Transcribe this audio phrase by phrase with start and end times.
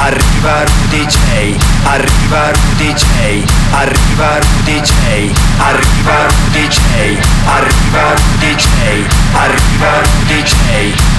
[0.00, 1.56] Arriva Rudy J.
[1.82, 3.44] Arriva Rudy J.
[3.72, 4.92] Arriva Rudy J.
[5.58, 6.78] Arriva Rudy J.
[7.44, 9.04] Arriva Rudy J.
[9.34, 10.18] Arriva Rudy.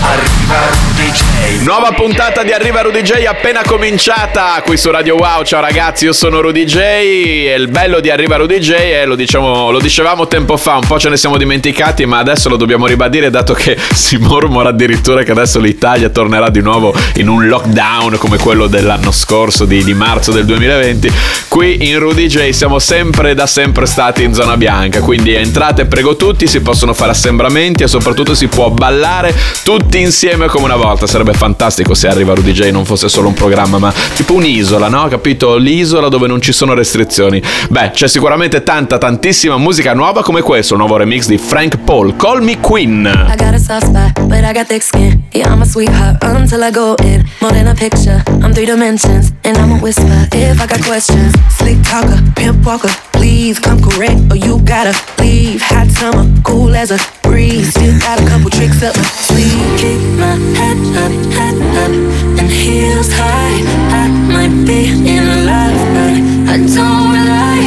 [0.02, 1.64] Arriva Rudy.
[1.66, 5.44] Nuova puntata di Arriva Rudy J appena cominciata qui su Radio Wow.
[5.44, 9.16] Ciao ragazzi, io sono Rudy J e il bello di Arriva Rudy J è lo
[9.16, 12.88] diciamo lo dicevamo tempo fa, un po' ce ne siamo dimenticati, ma adesso lo dobbiamo
[12.88, 18.18] ribadire dato che si mormora addirittura che adesso l'Italia tornerà di nuovo in un lockdown
[18.18, 21.12] come quello dell'anno scorso di, di marzo del 2020.
[21.48, 26.16] Qui in Rudy J siamo sempre da sempre stati in zona bianca, quindi entrate prego
[26.16, 31.08] tutti, si possono fare assembramenti e soprattutto si può ballare tutti insieme come una volta.
[31.08, 35.08] Sarebbe fantastico se arriva Rudy J non fosse solo un programma, ma tipo un'isola, no?
[35.08, 35.58] Capito?
[35.58, 37.42] L'isola dove non ci sono restrizioni.
[37.70, 42.16] Beh, c'è sicuramente tanta, tantissima musica nuova come questo, il nuovo remix di Frank Paul,
[42.16, 43.06] Call Me Queen.
[43.06, 45.24] I got a soft spot, but I got thick skin.
[45.32, 47.28] Yeah, I'm a sweetheart until I go in.
[47.42, 49.32] More than a picture, I'm three dimensions.
[49.46, 51.32] And I'm a whisper if I got questions.
[51.56, 55.62] Slick talker, pimp walker, please come correct or you gotta leave.
[55.62, 57.70] Hot summer, cool as a breeze.
[57.70, 59.64] Still got a couple tricks up my sleeve.
[59.80, 61.94] Keep my head up, head up,
[62.40, 63.60] and heels high.
[64.02, 66.16] I might be in love, but
[66.52, 67.60] I don't rely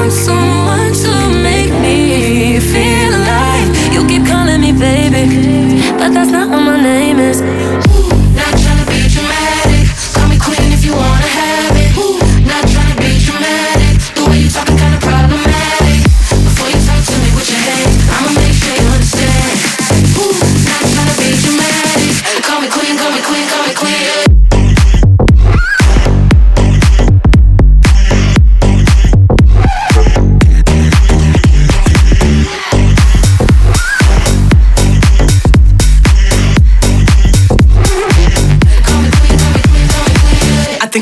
[0.00, 0.57] on someone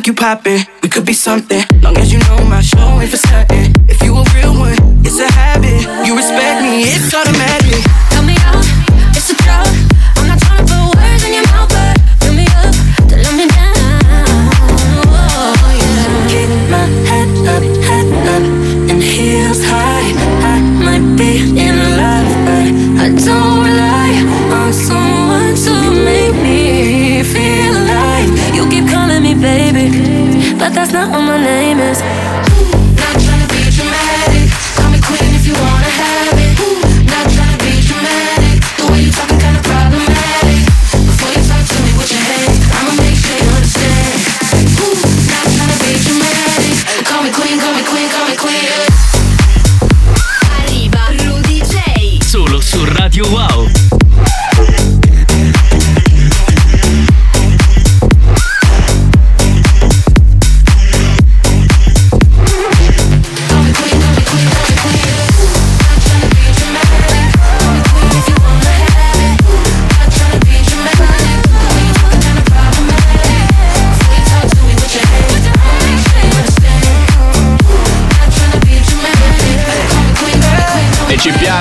[0.07, 1.63] you poppin', we could be something.
[1.83, 3.75] Long as you know my show for certain.
[3.89, 5.83] If you a real one, it's a habit.
[6.07, 7.26] You respect me, it's automatic.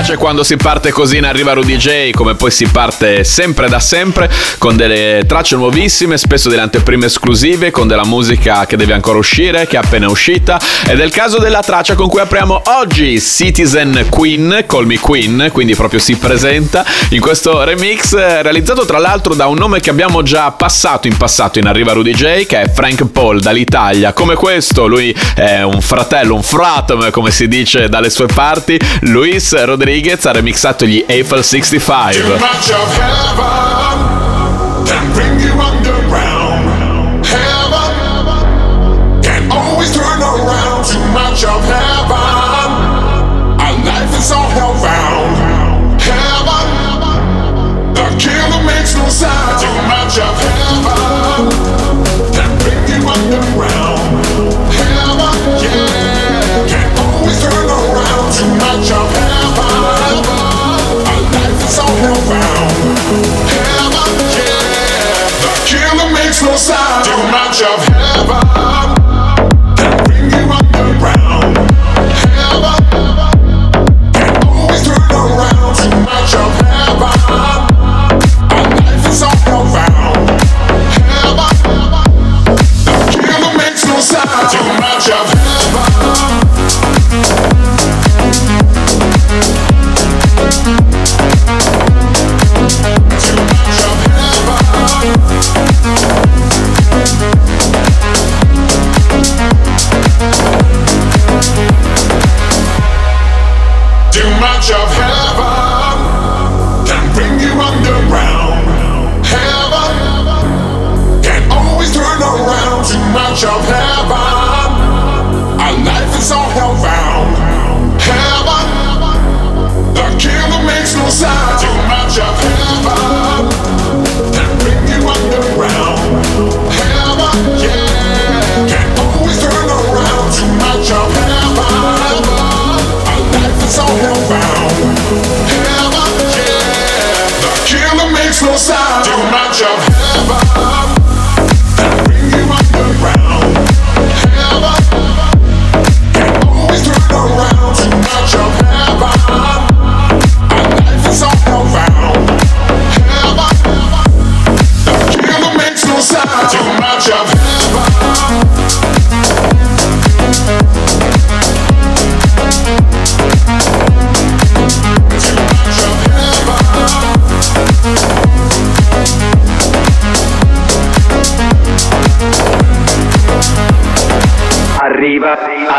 [0.05, 3.79] Piace quando si parte così in Arriva Rudy J, come poi si parte sempre da
[3.79, 4.29] sempre,
[4.59, 9.65] con delle tracce nuovissime, spesso delle anteprime esclusive, con della musica che deve ancora uscire,
[9.65, 10.59] che è appena uscita.
[10.87, 15.49] Ed è il caso della traccia con cui apriamo oggi, Citizen Queen, Call Me Queen,
[15.51, 20.21] quindi proprio si presenta in questo remix, realizzato tra l'altro da un nome che abbiamo
[20.21, 24.13] già passato in passato in Arriva Rudy J, che è Frank Paul dall'Italia.
[24.13, 28.79] Come questo, lui è un fratello, un fratom, come si dice dalle sue parti.
[29.01, 29.93] Luis Rodriguez
[30.29, 33.54] ha remixato gli Eiffel 65.
[67.35, 68.44] branch of heaven.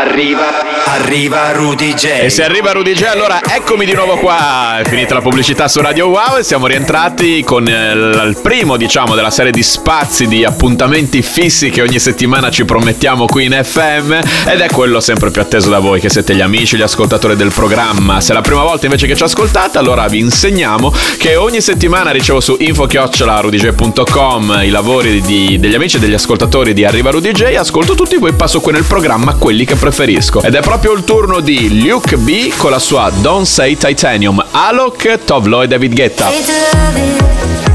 [0.07, 0.66] Arriva,
[0.97, 2.05] arriva, Rudy J.
[2.23, 4.79] E se arriva Rudy J, allora eccomi di nuovo qua.
[4.79, 9.13] È finita la pubblicità su Radio Wow e siamo rientrati con eh, il primo, diciamo,
[9.13, 14.11] della serie di spazi di appuntamenti fissi che ogni settimana ci promettiamo qui in FM.
[14.47, 17.51] Ed è quello sempre più atteso da voi, che siete gli amici, gli ascoltatori del
[17.53, 18.19] programma.
[18.19, 22.09] Se è la prima volta invece che ci ascoltate, allora vi insegniamo che ogni settimana
[22.09, 27.55] ricevo su info-rudyj.com i lavori di- degli amici e degli ascoltatori di Arriva Rudy J.
[27.55, 30.41] Ascolto tutti, poi passo qui nel programma quelli che preferisco.
[30.41, 35.23] Ed è proprio il turno di Luke B con la sua Don't Say Titanium, Alok,
[35.25, 37.66] Tovlo e David Guetta.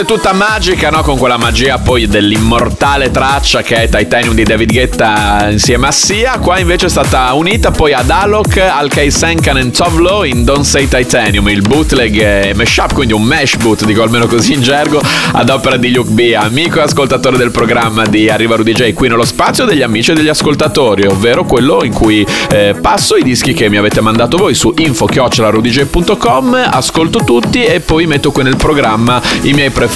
[0.00, 1.02] Parte tutta magica, no?
[1.02, 6.38] Con quella magia poi dell'immortale traccia che è Titanium di David Guetta insieme a Sia.
[6.38, 10.88] Qua invece è stata unita poi ad Alok, Al Senkan e Tovlo in Don't Say
[10.88, 15.00] Titanium, il bootleg e mashup, quindi un mesh boot, dico almeno così in gergo,
[15.32, 19.08] ad opera di Luke B, amico e ascoltatore del programma di Arriva Rudy J, qui
[19.08, 23.52] nello spazio degli amici e degli ascoltatori, ovvero quello in cui eh, passo i dischi
[23.52, 29.20] che mi avete mandato voi su info-rudyj.com, ascolto tutti e poi metto qui nel programma
[29.42, 29.89] i miei preferiti.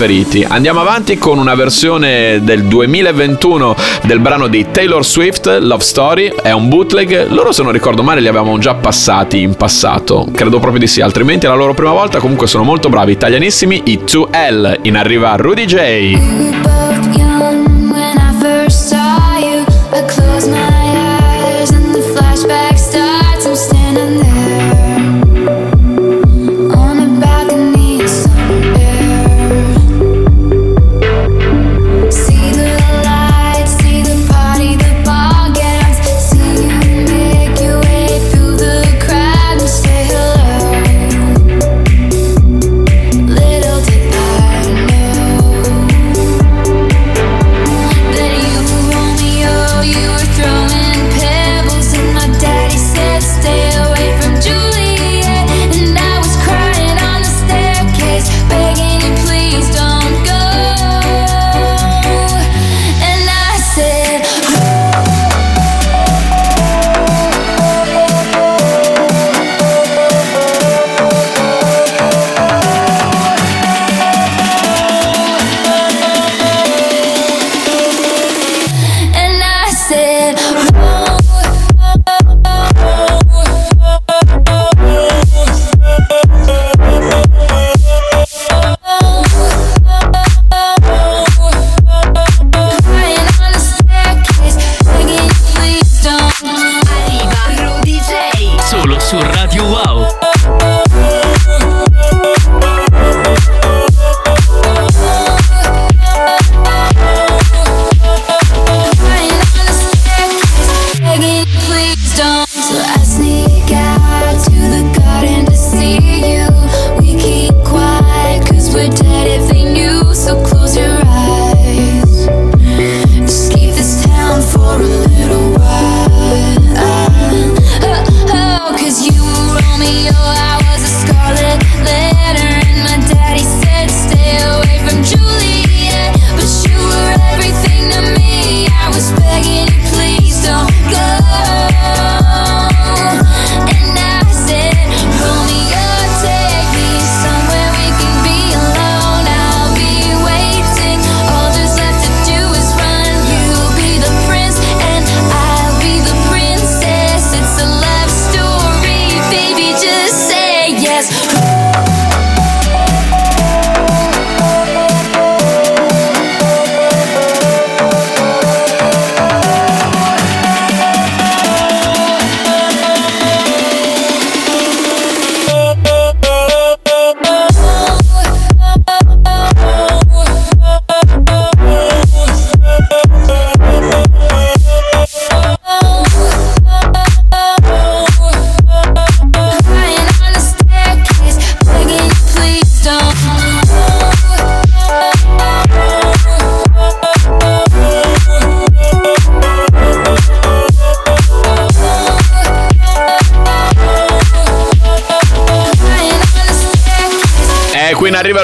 [0.49, 6.51] Andiamo avanti con una versione del 2021 del brano di Taylor Swift, Love Story, è
[6.51, 10.81] un bootleg, loro se non ricordo male li avevamo già passati in passato, credo proprio
[10.81, 14.81] di sì, altrimenti è la loro prima volta, comunque sono molto bravi, italianissimi, i 2L,
[14.83, 16.84] in arriva Rudy J.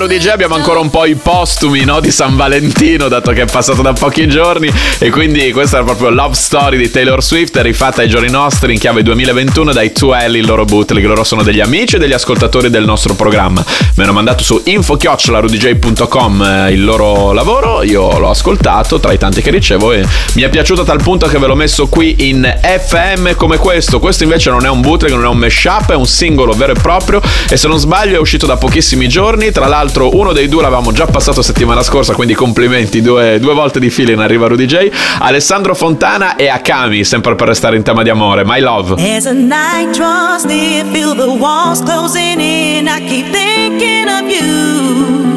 [0.01, 2.35] E qui in arriva Rudy J abbiamo ancora un po' i postumi no, di San
[2.37, 4.73] Valentino, dato che è passato da pochi giorni.
[4.99, 8.79] E quindi questa è proprio Love Story di Taylor Swift, rifatta ai giorni nostri in
[8.79, 11.05] chiave 2021 dai 2L, il loro bootleg.
[11.05, 13.63] Loro sono degli amici e degli ascoltatori del nostro programma.
[13.97, 19.43] Mi hanno mandato su info-rudyj.com eh, il loro lavoro, io l'ho ascoltato tra i tanti
[19.43, 22.59] che ricevo e mi è piaciuto a tal punto che ve l'ho messo qui in
[22.63, 23.99] FM come questo.
[23.99, 26.81] Questo invece non è un bootleg, non è un mashup, è un singolo vero e
[26.81, 29.51] proprio e se non sbaglio è uscito da pochissimi giorni.
[29.51, 33.81] Tra l'altro uno dei due l'avevamo già passato settimana scorsa, quindi complimenti due, due volte
[33.81, 34.91] di fila in arriva Rudy J.
[35.19, 38.45] Alessandro Fontana e Akami, sempre per restare in tema di amore.
[38.45, 38.95] My love.
[38.95, 42.87] As the night draws near, feel the walls closing in.
[42.87, 45.29] I keep thinking of you.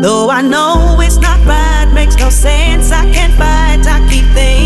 [0.00, 2.92] Though I know it's not right, makes no sense.
[2.92, 3.86] I can't fight.
[3.86, 4.63] I keep thinking,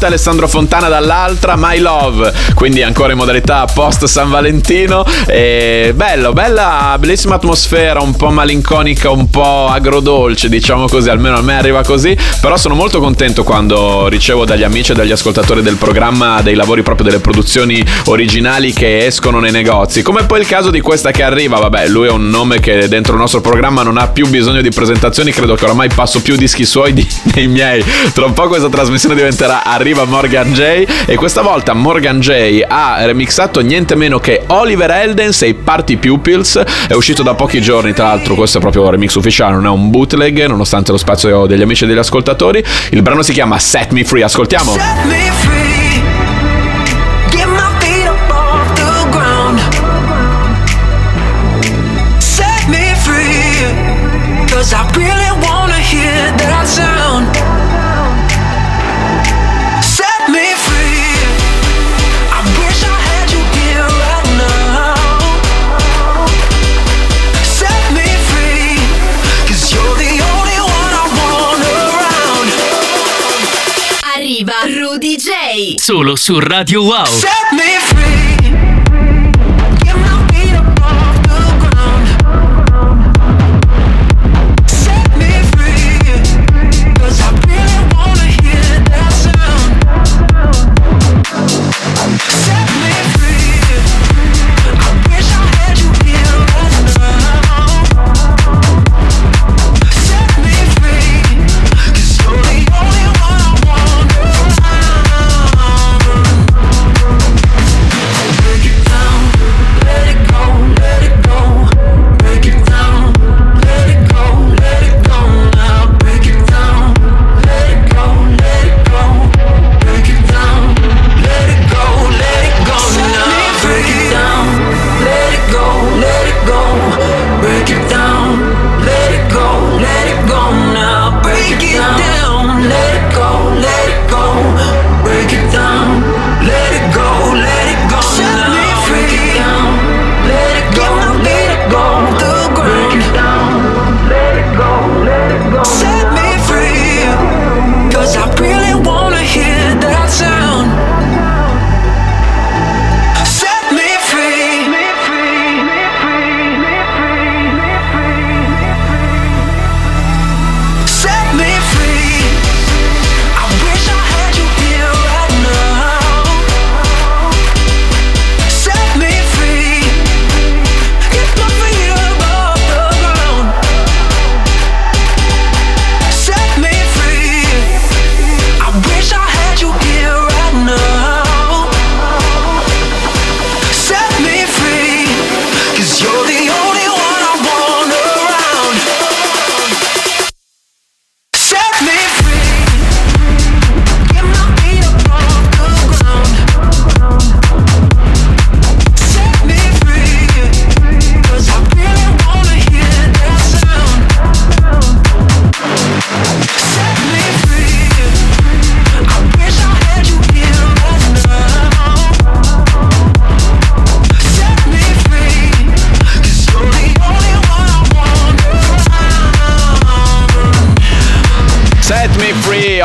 [0.00, 5.04] parte, Alessandro Fontana dall'altra, My Love, quindi ancora in modalità post San Valentino.
[5.26, 11.42] E bello, bella, bellissima atmosfera, un po' malinconica, un po' agrodolce, diciamo così, almeno a
[11.42, 15.76] me arriva così, però sono molto contento quando ricevo dagli amici e dagli ascoltatori del
[15.76, 20.70] programma dei lavori proprio delle produzioni originali che escono nei negozi, come poi il caso
[20.70, 23.98] di questa che arriva, vabbè, lui è un nome che dentro il nostro programma non
[23.98, 27.84] ha più bisogno di presentazioni, credo che oramai passo più dischi suoi di, dei miei.
[28.14, 32.64] Tra un po' questa trasmissione diventerà arriva arriva Morgan J e questa volta Morgan J
[32.66, 36.62] ha remixato niente meno che Oliver Eldens e i Party Pupils.
[36.86, 39.68] È uscito da pochi giorni, tra l'altro questo è proprio un remix ufficiale, non è
[39.68, 42.62] un bootleg, nonostante lo spazio degli amici e degli ascoltatori.
[42.90, 44.72] Il brano si chiama Set Me Free, ascoltiamo.
[44.72, 45.69] Set me free.
[75.80, 77.69] solo su Radio Wow.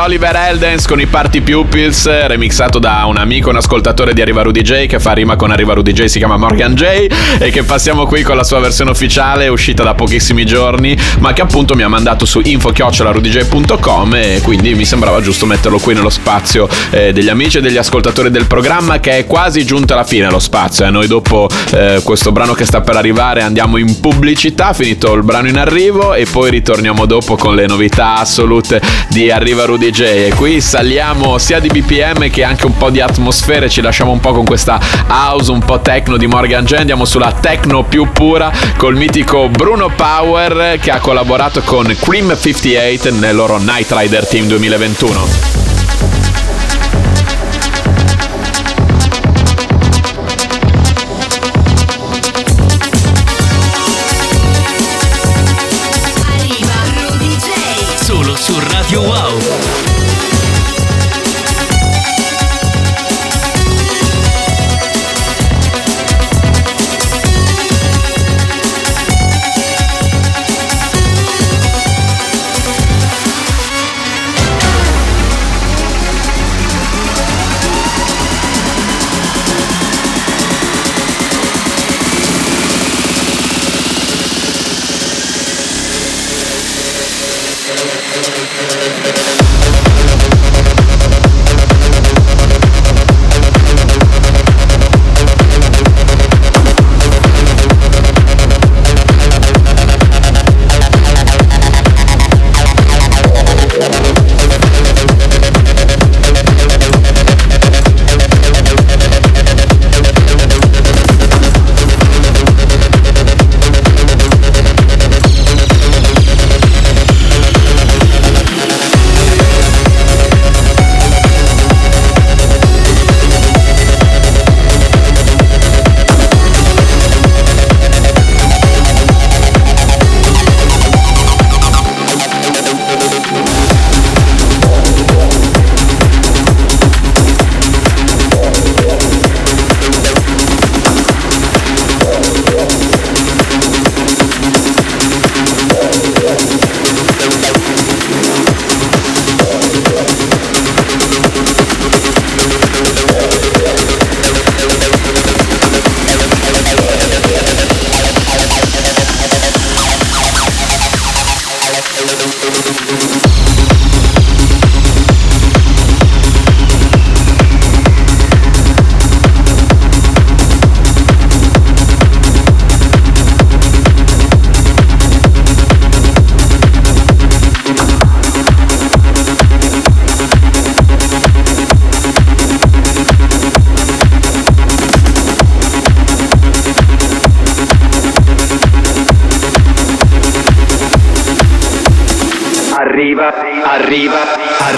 [0.06, 4.40] Free, Oliver Eldens con i Party Pupils, remixato da un amico, un ascoltatore di Arriva
[4.40, 7.06] Rudy J che fa rima con Arriva Rudy J, si chiama Morgan J
[7.38, 11.42] e che passiamo qui con la sua versione ufficiale uscita da pochissimi giorni, ma che
[11.42, 16.66] appunto mi ha mandato su info-rudyj.com e quindi mi sembrava giusto metterlo qui nello spazio
[16.92, 20.38] eh, degli amici e degli ascoltatori del programma che è quasi giunto alla fine lo
[20.38, 20.86] spazio.
[20.86, 20.90] eh.
[20.90, 25.48] Noi dopo eh, questo brano che sta per arrivare andiamo in pubblicità, finito il brano
[25.48, 30.32] in arrivo e poi ritorniamo dopo con le novità assolute di Arriva Rudy J e
[30.34, 34.32] qui saliamo sia di BPM che anche un po' di atmosfere, ci lasciamo un po'
[34.32, 38.94] con questa house un po' techno di Morgan J, andiamo sulla techno più pura col
[38.94, 45.55] mitico Bruno Power che ha collaborato con Cream 58 nel loro Night Rider Team 2021.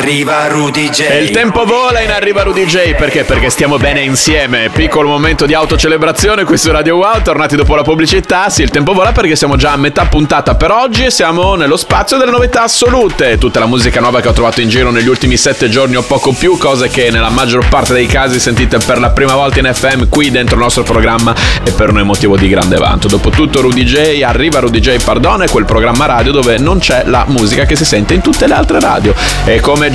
[0.08, 1.00] Arriva Rudy J.
[1.02, 3.24] E il tempo vola in arriva Rudy J perché?
[3.24, 4.70] Perché stiamo bene insieme.
[4.70, 8.48] Piccolo momento di autocelebrazione qui su Radio Wow, tornati dopo la pubblicità.
[8.48, 11.76] Sì, il tempo vola perché siamo già a metà puntata per oggi e siamo nello
[11.76, 13.36] spazio delle novità assolute.
[13.36, 16.32] Tutta la musica nuova che ho trovato in giro negli ultimi sette giorni o poco
[16.32, 20.08] più, cose che nella maggior parte dei casi sentite per la prima volta in FM
[20.08, 23.08] qui dentro il nostro programma e per noi motivo di grande vanto.
[23.08, 27.24] Dopotutto Rudy J, arriva Rudy J, pardon, è quel programma radio dove non c'è la
[27.28, 29.14] musica che si sente in tutte le altre radio.
[29.44, 29.90] E come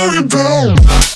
[0.00, 1.09] you worry about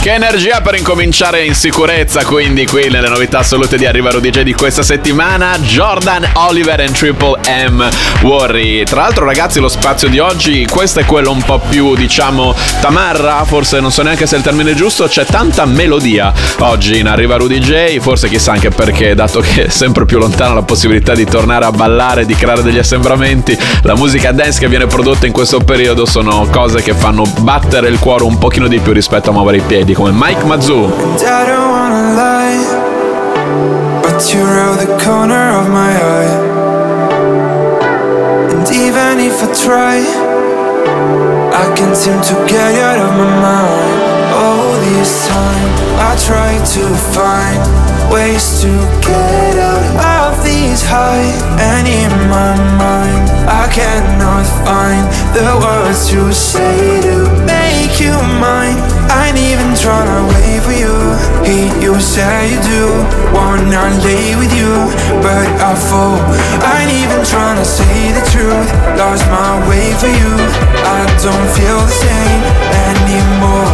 [0.00, 4.42] Che energia per incominciare in sicurezza, quindi qui nelle novità assolute di Arriva Rudy J
[4.42, 7.86] di questa settimana, Jordan Oliver and Triple M
[8.22, 8.84] Worry.
[8.84, 13.44] Tra l'altro ragazzi lo spazio di oggi, questo è quello un po' più diciamo tamarra,
[13.44, 17.36] forse non so neanche se è il termine giusto, c'è tanta melodia oggi in Arriva
[17.36, 21.26] Rudy J, forse chissà anche perché dato che è sempre più lontana la possibilità di
[21.26, 25.58] tornare a ballare, di creare degli assembramenti, la musica dance che viene prodotta in questo
[25.58, 29.58] periodo sono cose che fanno battere il cuore un pochino di più rispetto a muovere
[29.58, 30.90] i piedi, come Mike Mazzu.
[34.02, 36.34] But you're out the corner of my eye.
[38.52, 39.96] And even if I try,
[41.54, 43.98] I can't seem to get you out of my mind.
[44.42, 45.70] All this time,
[46.08, 47.60] I try to find
[48.12, 48.70] ways to
[49.06, 51.30] get out of these high.
[51.60, 58.97] And in my mind, I cannot find the words to say to make you mine.
[59.10, 60.94] I ain't even tryna wait for you.
[61.44, 62.84] Hey, you say you do
[63.32, 64.72] wanna lay with you,
[65.24, 66.20] but I fall.
[66.60, 68.68] I ain't even tryna say the truth.
[69.00, 70.32] Lost my way for you.
[70.84, 72.42] I don't feel the same
[72.88, 73.68] anymore.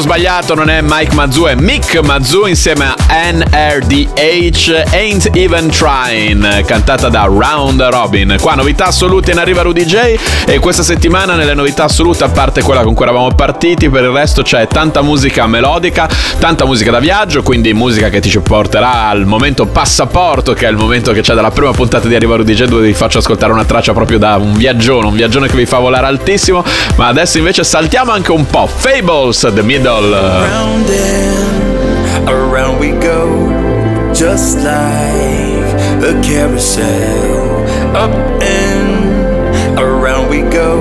[0.00, 2.96] Sono sbagliato, non è Mike Mazzu, è Mick Mazzu insieme a
[3.32, 8.36] NRDH Ain't Even Trying, cantata da Round Robin.
[8.40, 12.62] Qua novità assolute in arriva Rudy J e questa settimana nelle novità assolute, a parte
[12.62, 16.08] quella con cui eravamo partiti, per il resto c'è tanta musica melodica,
[16.38, 20.70] tanta musica da viaggio, quindi musica che ti ci porterà al momento passaporto, che è
[20.70, 23.52] il momento che c'è dalla prima puntata di Arriva Rudy J dove vi faccio ascoltare
[23.52, 26.64] una traccia proprio da un viaggione, un viaggione che vi fa volare altissimo,
[26.96, 28.66] ma adesso invece saltiamo anche un po'.
[28.66, 29.99] Fables, The Middle.
[30.00, 35.60] Round and around we go, just like
[36.02, 37.66] a carousel.
[37.94, 38.10] Up
[38.40, 40.80] and around we go,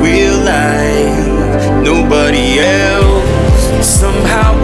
[0.00, 3.84] we're like nobody else.
[3.84, 4.59] Somehow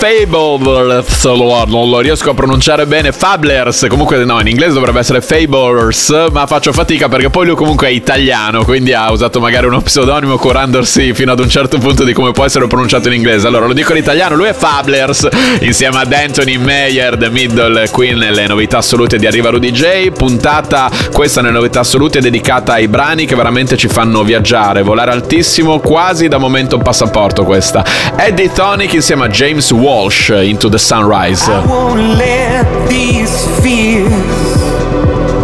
[0.00, 6.28] Fables, non lo riesco a pronunciare bene, Fablers, comunque no, in inglese dovrebbe essere Fablers,
[6.32, 10.38] ma faccio fatica perché poi lui comunque è italiano, quindi ha usato magari uno pseudonimo
[10.38, 13.46] curandosi fino ad un certo punto di come può essere pronunciato in inglese.
[13.46, 15.28] Allora lo dico in italiano, lui è Fablers,
[15.60, 20.90] insieme ad Anthony Meyer, The Middle Queen, nelle novità assolute di Arriva Rudy J, puntata
[21.12, 26.26] questa nelle novità assolute dedicata ai brani che veramente ci fanno viaggiare, volare altissimo, quasi
[26.28, 27.84] da momento passaporto questa.
[28.16, 31.42] Eddie Tonic insieme a James Walsh, uh, Into the Sunrise.
[31.48, 34.52] I won't let these fears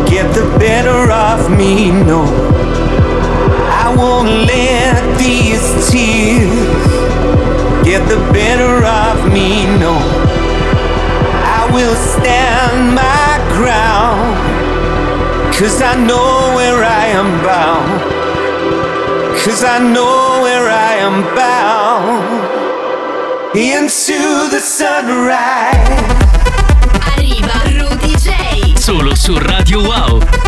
[0.09, 2.23] get the better of me, no.
[3.85, 6.87] I won't let these tears
[7.85, 9.95] get the better of me, no.
[11.59, 14.31] I will stand my ground,
[15.59, 17.95] cause I know where I am bound.
[19.43, 22.57] Cause I know where I am bound.
[23.57, 24.16] Into
[24.57, 25.77] the sunrise.
[27.15, 28.75] Arriva Rudy J.
[28.79, 30.46] Solo su Radio Wow.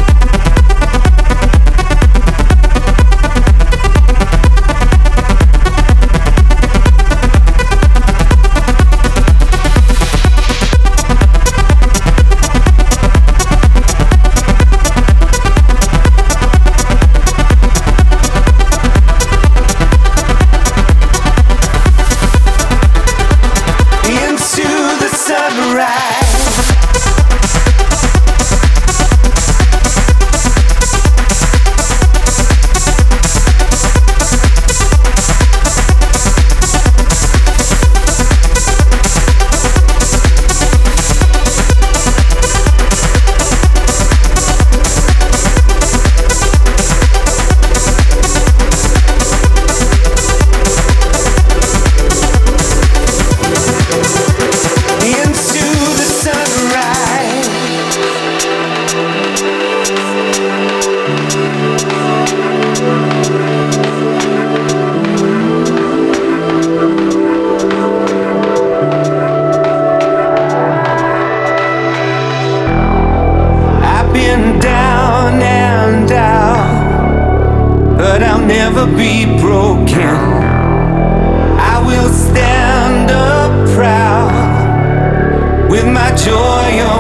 [85.78, 86.97] With my joy oh.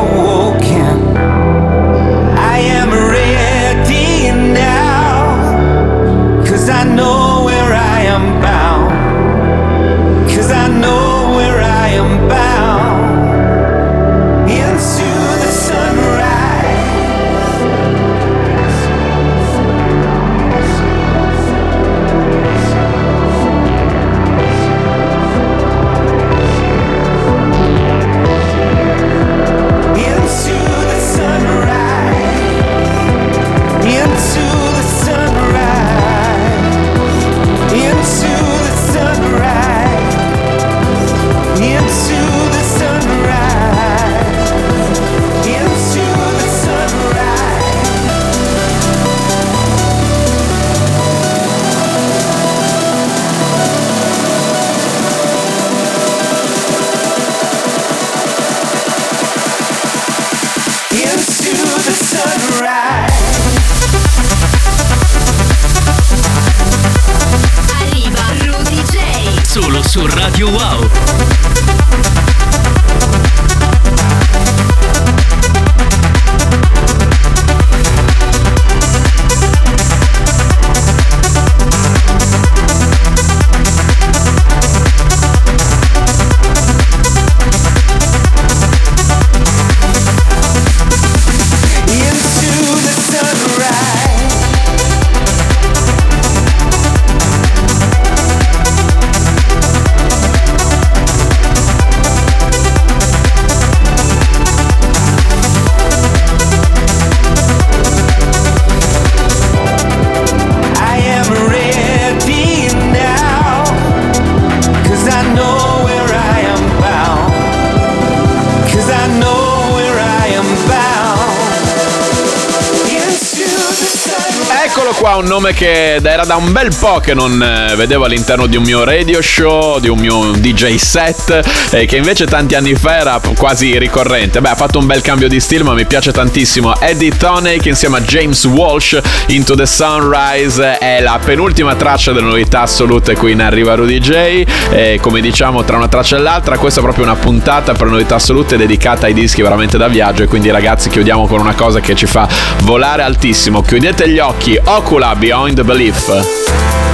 [125.38, 128.82] Nome che era da un bel po' che non eh, vedevo all'interno di un mio
[128.82, 133.78] radio show, di un mio DJ set, e che invece tanti anni fa era quasi
[133.78, 134.40] ricorrente.
[134.40, 136.80] Beh, ha fatto un bel cambio di stile, ma mi piace tantissimo.
[136.80, 142.26] Eddie Toney che insieme a James Walsh, Into the Sunrise, è la penultima traccia delle
[142.26, 144.44] novità assolute qui in Arriva Rudy J.
[144.70, 148.16] E come diciamo, tra una traccia e l'altra, questa è proprio una puntata per novità
[148.16, 150.24] assolute dedicata ai dischi veramente da viaggio.
[150.24, 152.28] E quindi, ragazzi, chiudiamo con una cosa che ci fa
[152.62, 153.62] volare altissimo.
[153.62, 156.87] Chiudete gli occhi, Ocula Beyond the Belief.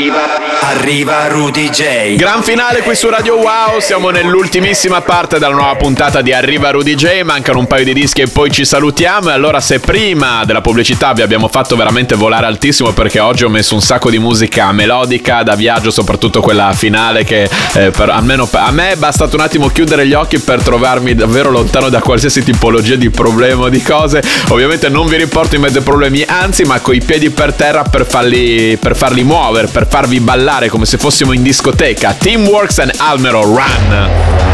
[0.00, 0.39] Arriva,
[0.80, 2.14] arriva Rudy J.
[2.16, 6.94] Gran finale qui su Radio Wow, siamo nell'ultimissima parte della nuova puntata di Arriva Rudy
[6.94, 10.62] J, mancano un paio di dischi e poi ci salutiamo e allora se prima della
[10.62, 14.72] pubblicità vi abbiamo fatto veramente volare altissimo perché oggi ho messo un sacco di musica
[14.72, 17.42] melodica da viaggio, soprattutto quella finale che
[17.74, 21.50] eh, per, almeno a me è bastato un attimo chiudere gli occhi per trovarmi davvero
[21.50, 25.76] lontano da qualsiasi tipologia di problema o di cose, ovviamente non vi riporto in mezzo
[25.76, 30.20] ai problemi, anzi ma coi piedi per terra per farli, per farli muovere, per farvi
[30.20, 32.14] ballare come se fossimo in discoteca.
[32.14, 34.49] Teamworks and Almero Run.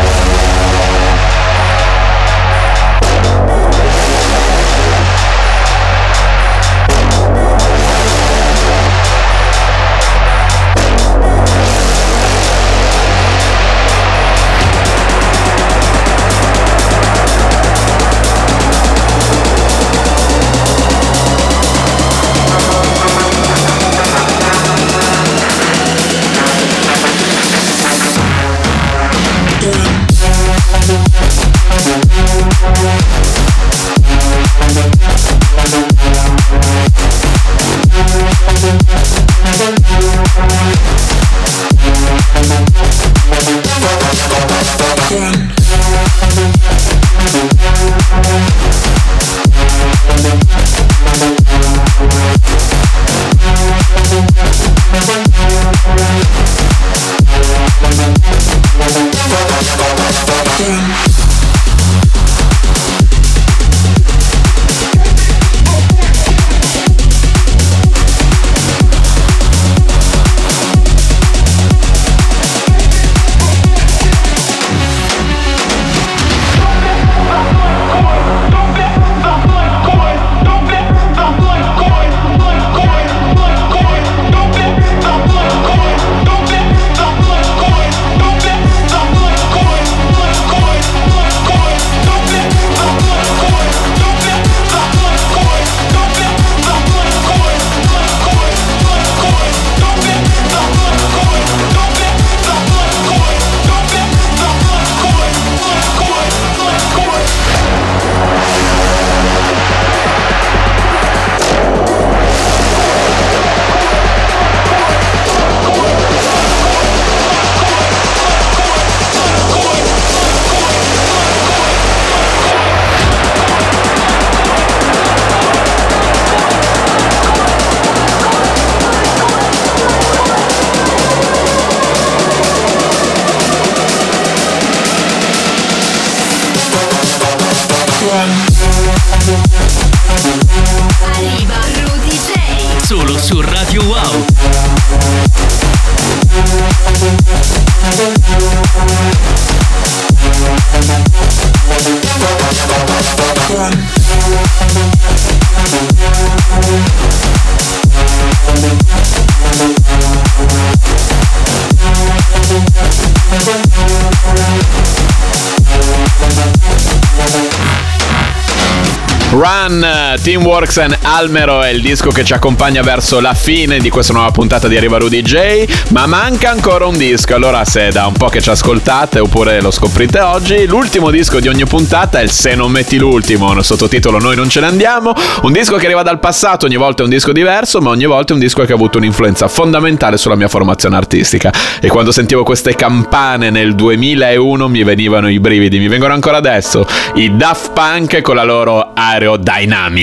[169.66, 173.90] Run, eh, Teamworks and Almero è il disco che ci accompagna verso la fine di
[173.90, 177.92] questa nuova puntata di Arriva Rudy J, ma manca ancora un disco, allora se è
[177.92, 182.20] da un po' che ci ascoltate oppure lo scoprite oggi, l'ultimo disco di ogni puntata
[182.20, 185.12] è il Se non metti l'ultimo, nel sottotitolo Noi non ce ne andiamo,
[185.42, 188.32] un disco che arriva dal passato, ogni volta è un disco diverso, ma ogni volta
[188.32, 191.52] è un disco che ha avuto un'influenza fondamentale sulla mia formazione artistica.
[191.80, 196.86] E quando sentivo queste campane nel 2001 mi venivano i brividi, mi vengono ancora adesso,
[197.14, 198.92] i Daft Punk con la loro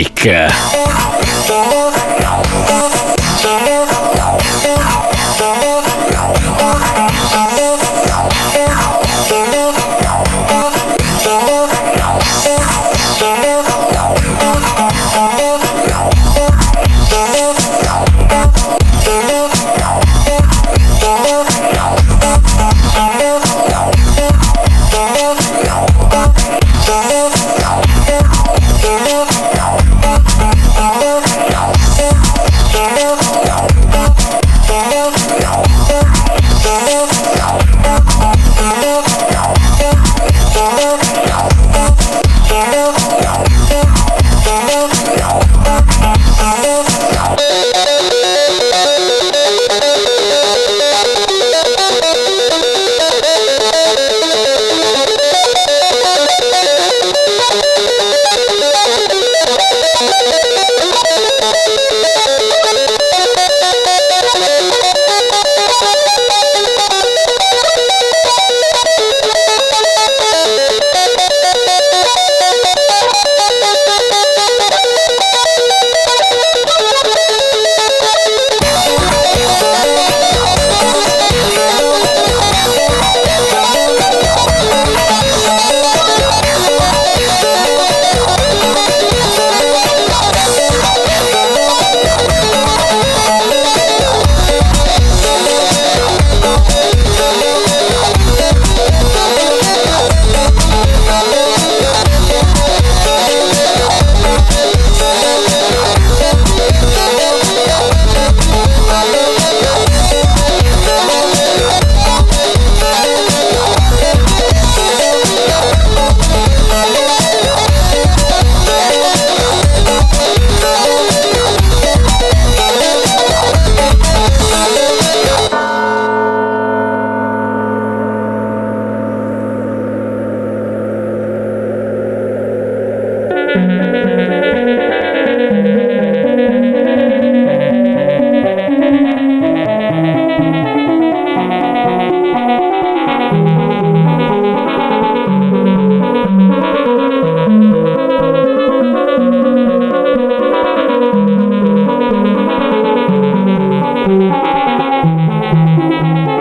[0.04, 1.93] Aerodynamic.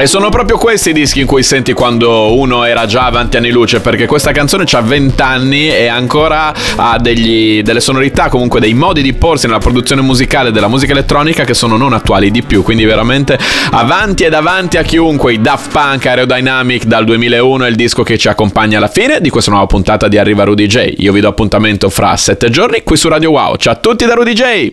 [0.02, 3.52] E sono proprio questi i dischi in cui senti quando uno era già avanti anni
[3.52, 8.74] luce, perché questa canzone ha 20 anni e ancora ha degli- delle sonorità, comunque dei
[8.74, 12.64] modi di porsi nella produzione musicale della musica elettronica che sono non attuali di più,
[12.64, 13.38] quindi veramente
[13.70, 15.34] avanti ed avanti a chiunque.
[15.34, 19.30] I Daft Punk Aerodynamic dal 2001 è il disco che ci accompagna alla fine di
[19.30, 20.94] questa nuova puntata di Arriva Rudy J.
[20.96, 23.54] Io vi do appuntamento fra 7 giorni qui su Radio Wow.
[23.54, 24.70] Ciao a tutti da Rudy J!